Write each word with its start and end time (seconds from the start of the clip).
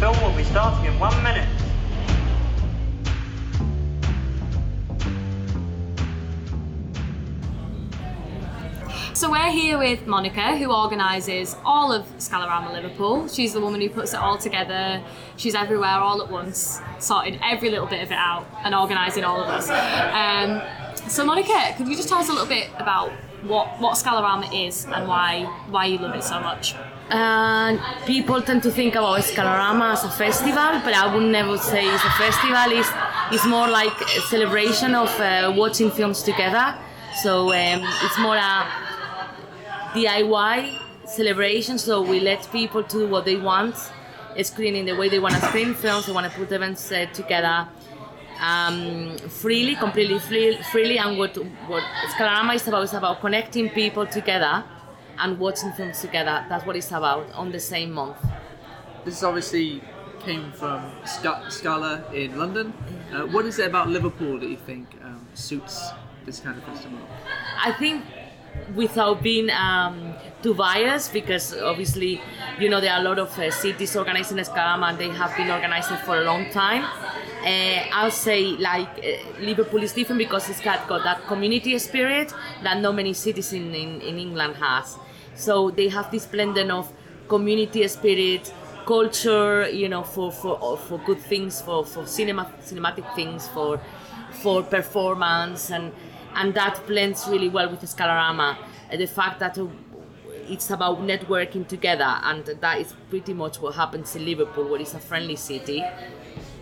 film 0.00 0.20
will 0.22 0.36
be 0.36 0.42
starting 0.42 0.92
in 0.92 0.98
one 0.98 1.22
minute. 1.22 1.48
So 9.14 9.30
we're 9.30 9.50
here 9.52 9.78
with 9.78 10.06
Monica, 10.08 10.56
who 10.56 10.72
organises 10.72 11.54
all 11.64 11.92
of 11.92 12.06
Scalarama 12.18 12.72
Liverpool. 12.72 13.28
She's 13.28 13.52
the 13.52 13.60
woman 13.60 13.80
who 13.80 13.88
puts 13.88 14.14
it 14.14 14.18
all 14.18 14.36
together. 14.36 15.00
She's 15.36 15.54
everywhere 15.54 15.90
all 15.90 16.20
at 16.20 16.28
once, 16.28 16.80
sorting 16.98 17.38
every 17.44 17.70
little 17.70 17.86
bit 17.86 18.02
of 18.02 18.10
it 18.10 18.18
out 18.18 18.46
and 18.64 18.74
organising 18.74 19.22
all 19.22 19.40
of 19.40 19.48
us. 19.48 19.70
Um, 19.70 20.60
so 21.08 21.24
Monica, 21.24 21.74
could 21.76 21.86
you 21.86 21.94
just 21.94 22.08
tell 22.08 22.18
us 22.18 22.28
a 22.28 22.32
little 22.32 22.48
bit 22.48 22.68
about 22.78 23.12
what 23.42 23.80
what 23.80 23.96
Scalarama 23.96 24.66
is 24.66 24.84
and 24.86 25.06
why 25.06 25.44
why 25.70 25.86
you 25.86 25.98
love 25.98 26.14
it 26.14 26.24
so 26.24 26.40
much? 26.40 26.74
And 27.10 27.80
people 28.04 28.42
tend 28.42 28.62
to 28.64 28.70
think 28.70 28.94
about 28.94 29.20
Scalarama 29.20 29.92
as 29.92 30.04
a 30.04 30.10
festival, 30.10 30.80
but 30.84 30.92
I 30.92 31.14
would 31.14 31.30
never 31.30 31.56
say 31.56 31.86
it's 31.86 32.04
a 32.04 32.10
festival. 32.10 32.66
It's, 32.68 32.90
it's 33.32 33.46
more 33.46 33.66
like 33.66 33.98
a 34.02 34.20
celebration 34.28 34.94
of 34.94 35.08
uh, 35.18 35.54
watching 35.56 35.90
films 35.90 36.22
together. 36.22 36.74
So 37.22 37.48
um, 37.48 37.80
it's 38.02 38.18
more 38.18 38.36
a 38.36 38.66
DIY 39.94 40.78
celebration. 41.06 41.78
So 41.78 42.02
we 42.02 42.20
let 42.20 42.46
people 42.52 42.82
do 42.82 43.08
what 43.08 43.24
they 43.24 43.36
want, 43.36 43.74
screening 44.42 44.84
the 44.84 44.94
way 44.94 45.08
they 45.08 45.18
want 45.18 45.34
to 45.34 45.40
screen 45.40 45.72
films. 45.72 46.06
They 46.06 46.12
want 46.12 46.30
to 46.30 46.38
put 46.38 46.52
events 46.52 46.92
uh, 46.92 47.06
together 47.14 47.68
um, 48.40 49.16
freely, 49.18 49.74
completely 49.74 50.18
free, 50.18 50.58
freely. 50.70 50.98
And 50.98 51.18
what 51.18 51.36
what 51.66 51.82
Scalarama 52.14 52.54
is 52.54 52.66
about 52.68 52.84
is 52.84 52.94
about 52.94 53.20
connecting 53.20 53.68
people 53.70 54.06
together 54.06 54.64
and 55.18 55.38
watching 55.38 55.72
films 55.72 56.00
together. 56.00 56.44
That's 56.48 56.64
what 56.64 56.76
it's 56.76 56.92
about 56.92 57.30
on 57.32 57.50
the 57.52 57.60
same 57.60 57.92
month. 57.92 58.16
This 59.04 59.22
obviously 59.22 59.82
came 60.20 60.52
from 60.52 60.92
Sc- 61.04 61.48
Scala 61.50 62.04
in 62.12 62.38
London. 62.38 62.72
Uh, 63.12 63.26
what 63.26 63.44
is 63.46 63.58
it 63.58 63.66
about 63.66 63.88
Liverpool 63.88 64.38
that 64.38 64.48
you 64.48 64.56
think 64.56 64.86
um, 65.02 65.26
suits 65.34 65.90
this 66.24 66.40
kind 66.40 66.58
of 66.58 66.64
festival? 66.64 66.98
I 67.64 67.72
think 67.72 68.04
without 68.74 69.22
being 69.22 69.50
um, 69.50 70.14
too 70.42 70.54
biased, 70.54 71.12
because 71.12 71.54
obviously, 71.54 72.20
you 72.58 72.68
know, 72.68 72.80
there 72.80 72.92
are 72.92 73.00
a 73.00 73.04
lot 73.04 73.18
of 73.18 73.36
uh, 73.38 73.50
cities 73.50 73.96
organizing 73.96 74.36
Scalarama 74.38 74.90
and 74.90 74.98
they 74.98 75.08
have 75.10 75.36
been 75.36 75.50
organizing 75.50 75.96
for 75.98 76.18
a 76.18 76.24
long 76.24 76.50
time. 76.50 76.84
Uh, 77.40 77.86
I'll 77.92 78.10
say 78.10 78.42
like 78.44 78.88
uh, 78.98 79.40
Liverpool 79.40 79.82
is 79.82 79.92
different 79.92 80.18
because 80.18 80.48
it's 80.50 80.60
got, 80.60 80.88
got 80.88 81.04
that 81.04 81.26
community 81.26 81.78
spirit 81.78 82.34
that 82.62 82.80
not 82.80 82.94
many 82.94 83.14
cities 83.14 83.52
in, 83.52 83.74
in, 83.74 84.00
in 84.00 84.18
England 84.18 84.56
has. 84.56 84.96
So 85.34 85.70
they 85.70 85.88
have 85.88 86.10
this 86.10 86.26
blending 86.26 86.70
of 86.70 86.92
community 87.28 87.86
spirit, 87.86 88.52
culture, 88.86 89.68
you 89.68 89.88
know, 89.88 90.02
for, 90.02 90.32
for, 90.32 90.76
for 90.76 90.98
good 90.98 91.20
things, 91.20 91.62
for, 91.62 91.84
for 91.84 92.06
cinema, 92.06 92.52
cinematic 92.60 93.14
things, 93.14 93.46
for, 93.48 93.80
for 94.42 94.62
performance, 94.62 95.70
and, 95.70 95.92
and 96.34 96.54
that 96.54 96.84
blends 96.86 97.28
really 97.28 97.48
well 97.48 97.70
with 97.70 97.80
the 97.80 97.86
Scalarama. 97.86 98.56
Uh, 98.90 98.96
the 98.96 99.06
fact 99.06 99.38
that 99.38 99.58
uh, 99.58 99.66
it's 100.48 100.70
about 100.70 101.00
networking 101.02 101.68
together, 101.68 102.18
and 102.22 102.44
that 102.46 102.80
is 102.80 102.94
pretty 103.10 103.34
much 103.34 103.60
what 103.60 103.74
happens 103.74 104.16
in 104.16 104.24
Liverpool, 104.24 104.68
where 104.68 104.80
it's 104.80 104.94
a 104.94 104.98
friendly 104.98 105.36
city. 105.36 105.84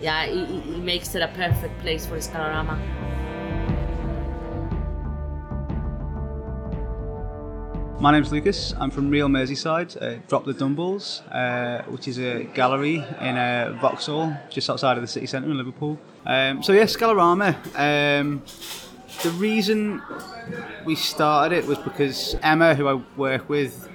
Yeah, 0.00 0.24
it, 0.24 0.48
it 0.50 0.66
it 0.76 0.82
makes 0.82 1.14
it 1.14 1.22
a 1.22 1.28
perfect 1.28 1.78
place 1.80 2.06
for 2.06 2.16
Scalarama. 2.16 2.78
My 8.00 8.10
name's 8.12 8.32
Lucas. 8.32 8.72
I'm 8.78 8.90
from 8.90 9.10
Reel 9.10 9.28
Merseyside, 9.28 10.00
uh, 10.00 10.22
Drop 10.26 10.46
the 10.46 10.54
Dumbells, 10.54 11.20
uh, 11.30 11.82
which 11.90 12.08
is 12.08 12.18
a 12.18 12.44
gallery 12.44 13.04
in 13.20 13.36
uh, 13.36 13.76
Vauxhall, 13.78 14.34
just 14.48 14.70
outside 14.70 14.96
of 14.96 15.02
the 15.02 15.06
city 15.06 15.26
centre 15.26 15.50
in 15.50 15.58
Liverpool. 15.58 15.98
Um, 16.24 16.62
so 16.62 16.72
yeah, 16.72 16.84
Scalarama. 16.84 17.54
Um, 17.78 18.42
the 19.22 19.30
reason 19.32 20.00
we 20.86 20.94
started 20.94 21.58
it 21.58 21.66
was 21.66 21.76
because 21.76 22.36
Emma, 22.42 22.74
who 22.74 22.88
I 22.88 22.94
work 23.18 23.50
with, 23.50 23.86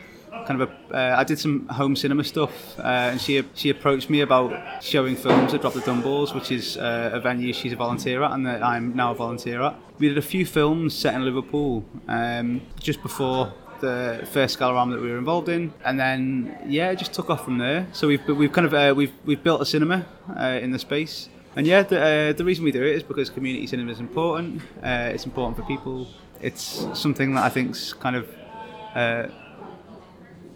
kind 0.46 0.62
of 0.62 0.70
a, 0.70 0.96
uh, 0.96 1.16
I 1.18 1.24
did 1.24 1.40
some 1.40 1.68
home 1.68 1.96
cinema 1.96 2.24
stuff, 2.24 2.80
uh, 2.80 3.12
and 3.12 3.22
she 3.22 3.44
she 3.54 3.70
approached 3.70 4.10
me 4.10 4.22
about 4.22 4.84
showing 4.84 5.16
films 5.16 5.54
at 5.54 5.62
Drop 5.62 5.74
the 5.74 5.82
Dumbells, 5.82 6.34
which 6.34 6.52
is 6.52 6.78
uh, 6.78 7.12
a 7.14 7.20
venue 7.20 7.54
she's 7.54 7.74
a 7.74 7.76
volunteer 7.76 8.24
at, 8.24 8.32
and 8.32 8.46
that 8.46 8.64
I'm 8.64 8.96
now 8.96 9.12
a 9.12 9.16
volunteer 9.16 9.62
at. 9.62 9.76
We 10.00 10.10
did 10.10 10.18
a 10.18 10.22
few 10.22 10.46
films 10.46 10.94
set 10.94 11.14
in 11.16 11.24
Liverpool 11.24 11.86
um, 12.08 12.62
just 12.80 13.02
before 13.02 13.54
the 13.82 14.28
first 14.32 14.58
Scalarama 14.58 14.92
that 14.94 15.02
we 15.02 15.12
were 15.12 15.18
involved 15.18 15.50
in, 15.50 15.74
and 15.84 16.00
then 16.00 16.58
yeah, 16.68 16.92
it 16.92 16.98
just 16.98 17.14
took 17.14 17.30
off 17.30 17.44
from 17.44 17.58
there. 17.58 17.88
So 17.94 18.08
we've 18.08 18.26
we've 18.28 18.52
kind 18.52 18.68
of 18.68 18.74
uh, 18.74 18.94
we've 18.96 19.14
we've 19.26 19.44
built 19.44 19.62
a 19.62 19.66
cinema 19.66 20.06
uh, 20.38 20.60
in 20.62 20.72
the 20.72 20.80
space, 20.80 21.30
and 21.56 21.66
yeah, 21.66 21.84
the, 21.84 22.00
uh, 22.00 22.34
the 22.34 22.46
reason 22.46 22.64
we 22.64 22.72
do 22.72 22.84
it 22.84 22.96
is 22.96 23.04
because 23.04 23.30
community 23.30 23.68
cinema 23.68 23.92
is 23.92 24.00
important. 24.00 24.62
It's 24.84 25.26
important 25.26 25.58
for 25.58 25.64
people. 25.64 26.08
It's 26.42 26.86
something 26.94 27.34
that 27.36 27.44
I 27.44 27.50
think's 27.50 27.94
kind 27.94 28.16
of 28.16 28.30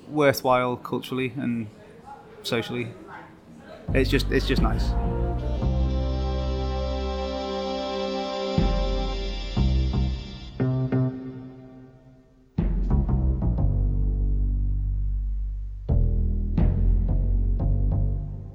worthwhile 0.10 0.78
culturally 0.78 1.34
and 1.38 1.68
socially. 2.44 2.94
It's 3.94 4.10
just 4.10 4.32
it's 4.32 4.48
just 4.48 4.62
nice. 4.62 4.94